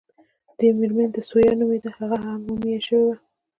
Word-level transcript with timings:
دې 0.57 0.67
مېرمنې 0.77 1.09
ته 1.15 1.21
ثویا 1.29 1.53
نومېده، 1.59 1.89
هغه 1.99 2.17
هم 2.23 2.39
مومیايي 2.47 2.81
شوې 2.87 3.03
وه. 3.07 3.15